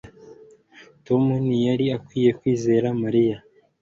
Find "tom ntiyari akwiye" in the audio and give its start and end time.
1.05-2.29